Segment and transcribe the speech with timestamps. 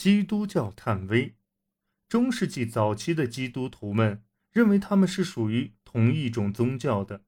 [0.00, 1.34] 基督教探微。
[2.08, 7.24] 中世纪早期的基督徒们认为他们是属于同一种宗教的。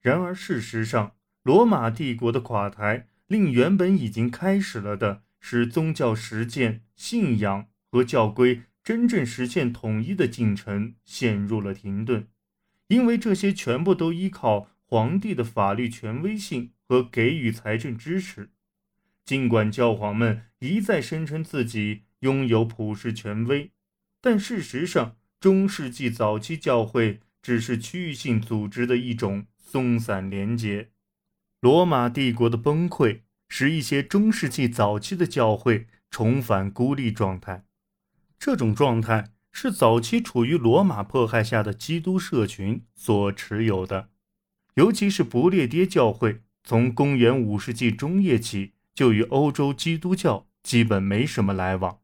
[0.00, 12.26] 然而，事实上，罗马帝国的垮台令原本已经开始了的使宗教实践、信仰和教规真正实现统一的进程陷入了停顿，
[12.88, 18.52] 因为这些全部都依靠皇帝的法律权威性和给予财政支持。
[19.22, 23.72] 尽管教皇们一再声称自己拥有普世权威，
[24.22, 30.90] 但事实上，中世纪早期教会只是区域性组织的一种松散连结。
[31.60, 37.66] 罗马帝国的崩溃使一些中世纪早期的教会重返孤立状态，
[38.38, 44.08] 这种状态是早期处于罗马迫害下的基督社群所持有的，
[44.76, 48.72] 尤其是不列颠教会，从公元五世纪中叶起。
[48.96, 52.00] 就与欧洲基督教基本没什么来往，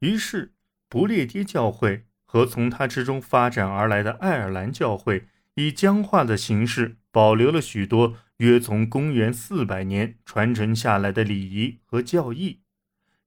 [0.00, 0.52] 于是
[0.86, 12.60] 不列颠教会和从它之中发展而来的爱尔兰教会，以僵化的形式保留了许多约从公元四百年传承下来的礼仪和教义，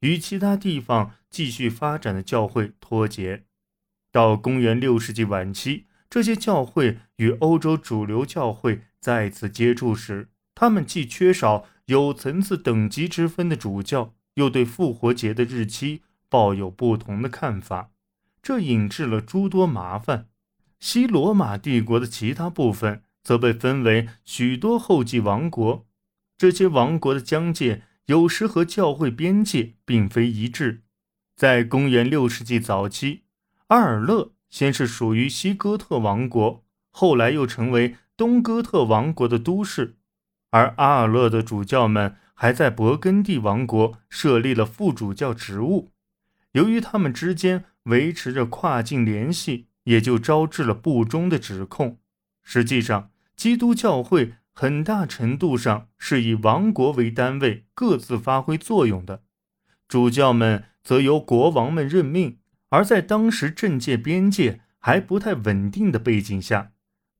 [0.01, 3.45] 与其他地方继续发展的教会脱节。
[4.11, 11.65] 到公元六世纪晚期，这些教会与欧洲主流教会再次接触时，他们既缺少。
[11.87, 17.91] 有层次等级之分的主教又对复活节的日期抱有不同的看法，
[18.41, 20.27] 这引致了诸多麻烦。
[20.79, 25.85] 西罗马帝国的其他部分则被分为许多后继王国，
[26.37, 30.83] 这些王国的疆界有时和教会边界并非一致。
[31.35, 33.23] 在公元六世纪早期，
[33.67, 39.97] 阿尔勒先是属于西哥特王国，后来又成为东哥特王国的都市。
[40.55, 45.91] 而阿尔勒的主教们还在勃艮第王国设立了副主教职务，
[46.53, 51.99] 由于他们之间维持着跨境联系，也就招致了不忠的指控。
[52.41, 59.23] 实际上，基督教会很大程度上是以王国为单位各自发挥作用的，
[59.89, 62.37] 主教们则由国王们任命。
[62.69, 66.71] 而在当时政界边界还不太稳定的背景下，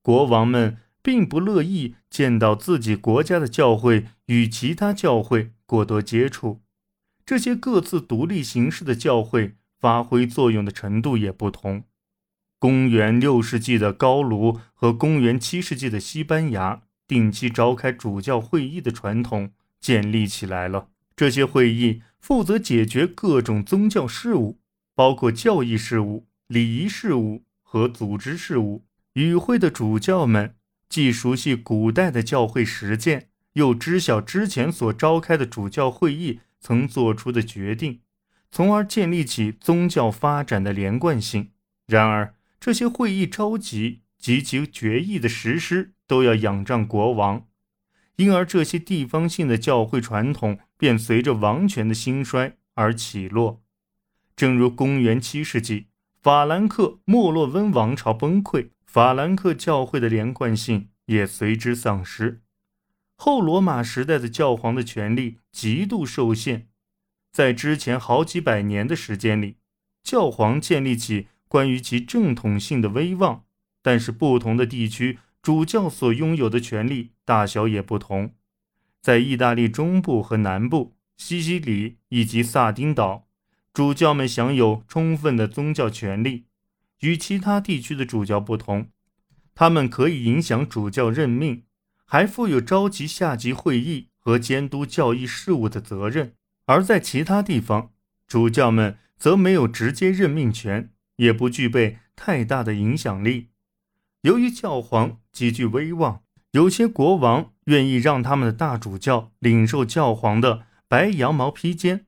[0.01, 0.77] 国王们。
[1.05, 6.61] 并不乐意见到自己国家的教会与其他教会过多接触，
[7.23, 11.83] 这些各自独立形式的教会发挥作用的程度也不同。
[12.57, 20.87] 公元六世纪的高卢和公元七世纪的西班牙定期召开主教会议的传统建立起来了。
[21.15, 24.57] 这些会议负责解决各种宗教事务，
[24.95, 28.83] 包括教义事务、礼仪事务和组织事务。
[29.13, 30.55] 与会的主教们。
[30.87, 38.01] 既熟悉古代的教会实践，又知晓之前所召开的主教会议曾做出的决定，
[38.51, 41.51] 从而建立起宗教发展的连贯性。
[41.87, 47.47] 然而，这些会议召集及其决议的实施都要仰仗国王，
[48.15, 53.61] 因而这些地方性的教会传统便随着王权的兴衰而起落。
[54.35, 55.87] 正如公元七世纪
[56.21, 58.69] 法兰克莫洛温王朝崩溃。
[58.95, 62.39] 法兰克教会的连贯性也随之丧失。
[63.17, 66.69] 后罗马时代的教皇的权力极度受限，
[67.29, 69.57] 在之前好几百年的时间里，
[70.01, 73.43] 教皇建立起关于其正统性的威望，
[73.81, 78.33] 但是不同的地区主教所拥有的权力大小也不同。
[79.01, 83.27] 在意大利中部和南部、西西里以及萨丁岛，
[83.73, 86.44] 主教们享有充分的宗教权利。
[87.01, 88.89] 与其他地区的主教不同，
[89.53, 91.63] 他们可以影响主教任命，
[92.05, 96.29] 还负有召集下级会议和监督教义事务的责任；
[96.65, 97.91] 而在其他地方，
[98.27, 103.49] 主教们则没有直接任命权，也不具备太大的影响力。
[104.21, 112.07] 由于教皇极具威望，有些国王愿意让他们的大主教领受教皇的白羊毛披肩，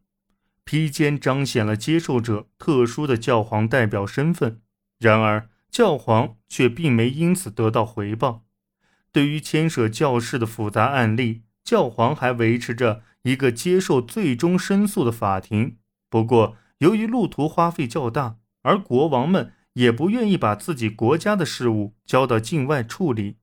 [0.63, 4.61] 披肩彰显了接受者特殊的教皇代表身份。
[4.99, 8.43] 然而，教皇却并没因此得到回报。
[9.11, 15.77] 对于牵涉教士的复杂案例，教皇还维持着一个接受最终申诉的法庭。
[16.09, 23.37] 不过，由于路途花费较大，而国王们也不愿意把自己国家的事务交到境外处理，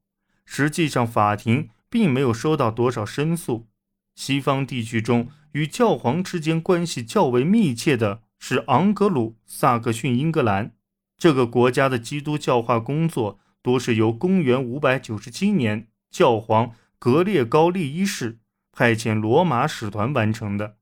[0.44, 3.68] 实际上法庭并没有收到多少申诉。
[4.14, 10.72] 西方地区中，与教皇之间关系较为密切的是昂格鲁萨克逊英格兰。
[11.16, 18.38] 这个国家的基督教化工作多是由公元597年教皇格列高利一世
[18.72, 20.76] 派遣罗马使团完成的。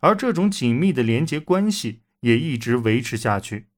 [0.00, 3.68] 而这种紧密的连结关系也一直维持下去。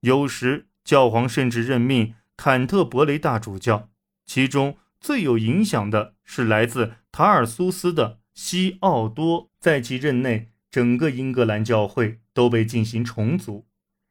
[0.00, 3.90] 有时，教皇甚至任命坎特伯雷大主教，
[4.24, 9.50] 其中最有影响的是来自塔尔苏斯的西奥多。
[9.58, 13.66] 在其任内，整个英格兰教会都被进行重组，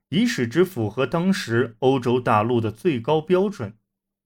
[0.10, 3.76] 以使之符合当时欧洲大陆的最高标准。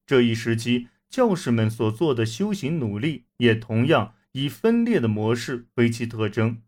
[0.06, 6.62] 这一时期，教士们所做的修行努力也同样以分裂的模式为其特征。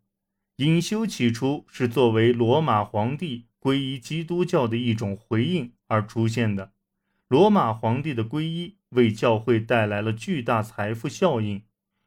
[0.57, 6.73] 隐修起初是作为罗马皇帝皈依基督教的一种回应而出现的。
[7.27, 11.63] 罗马皇帝的皈依为教会带来了巨大财富效应，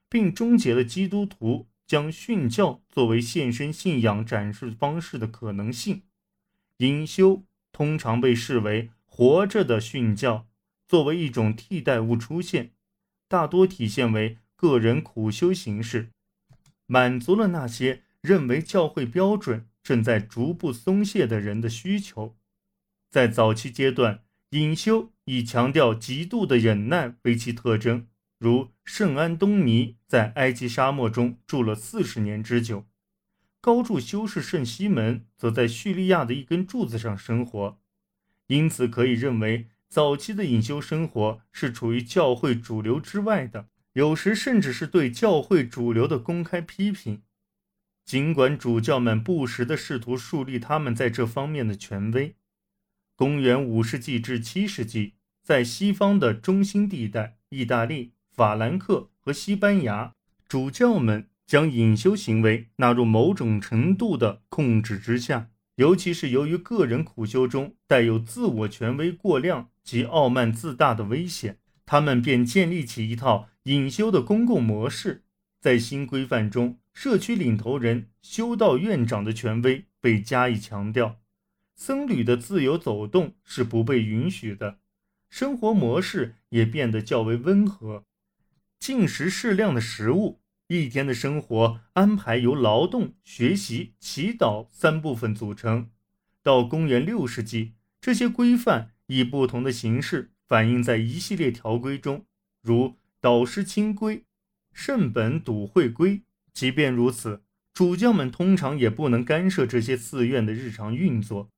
[0.08, 6.02] 并终结了基督徒将殉教作为献身信仰展示方式的可能性。
[6.78, 10.48] 隐修通常被视为活着的殉教，
[10.86, 12.72] 作为一种替代物出现，
[13.28, 16.10] 大多体现为个人苦修形式，
[16.86, 18.02] 满足了那些。
[18.22, 22.36] 认为教会标准正在逐步松懈的人的需求，
[23.08, 28.08] 在早期阶段，隐修以强调极度的忍耐为其特征，
[28.40, 32.84] 如圣安东尼在埃及沙漠中住了四十年之久，
[33.66, 37.80] 高柱修士圣西门则在叙利亚的一根柱子上生活。
[38.46, 47.22] 因此，可以认为早期的隐修生活是处于教会主流之外的，有时甚至是对教会主流的公开批评。
[48.04, 52.36] 尽管主教们不时地试图树立他们在这方面的权威，
[53.16, 60.12] 公元五世纪至七世纪，在西方的中心地带——意大利、法兰克和西班牙，
[60.46, 75.22] 主教们将隐修行为纳入某种程度的控制之下，尤其是由于个人苦修中带有自我权威过量及傲慢自大的危险，他们便建立起一套隐修的公共模式，
[75.60, 76.78] 在新规范中。
[76.92, 81.20] 社区领头人、修道院长的权威被加以强调，
[81.74, 84.78] 僧侣的自由走动是不被允许的，
[85.28, 88.06] 生活模式也变得较为温和，
[88.80, 95.90] 进食适量的食物，一天的生活安排由劳动、学习、祈祷三部分组成。
[96.42, 102.26] 到公元六世纪，这些规范以不同的形式反映在一系列条规中，
[102.62, 104.24] 如导师清规、
[104.72, 106.22] 圣本笃会规。
[106.52, 107.42] 即便如此，
[107.72, 111.50] 主教们通常也不能干涉这些寺院的日常运作。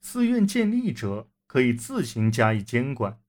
[0.00, 3.20] 寺院建立者可以自行加以监管，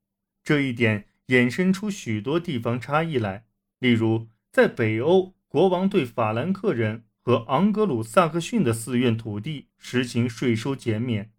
[0.44, 3.46] 这一点衍生出许多地方差异来。
[3.80, 11.32] 例如，在北欧，国王对法兰克人和昂格鲁萨克逊的寺院土地实行税收减免，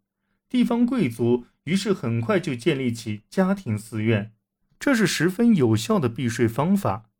[0.48, 4.32] 地方贵族于是很快就建立起家庭寺院，
[4.78, 7.10] 这是十分有效的避税方法。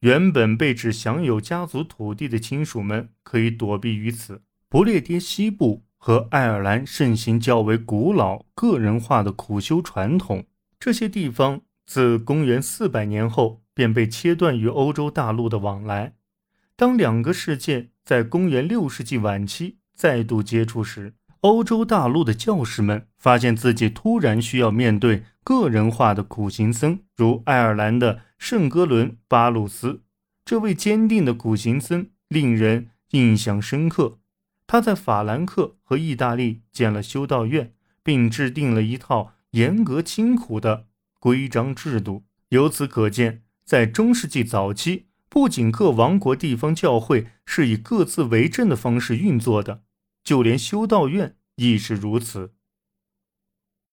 [0.00, 4.42] 原本被指享有家族土地的亲属们可以躲避于此。
[4.68, 10.46] 不列颠西部和爱尔兰盛行较为古老、个人化的苦修传统，
[10.78, 16.14] 这些地方自公元四百年后便被切断与欧洲大陆的往来。
[16.74, 28.22] 当两个世界在公元六世纪晚期再度接触时，欧洲大陆的教士们发现自己突然需要面对个人化的苦行僧，如爱尔兰的。
[28.38, 30.02] 圣哥伦巴鲁斯
[30.44, 34.18] 这位坚定的苦行僧令人印象深刻。
[34.66, 40.86] 他在法兰克和意大利建了修道院，并制定了一套严格清苦的
[41.18, 42.24] 规章制度。
[42.50, 49.82] 由此可见，在中世纪早期，不仅各王国地方教会是以各自为政的方式运作的，
[50.24, 52.54] 就连修道院亦是如此。